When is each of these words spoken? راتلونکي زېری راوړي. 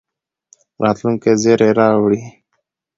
راتلونکي 0.83 1.31
زېری 1.41 1.69
راوړي. 1.79 2.21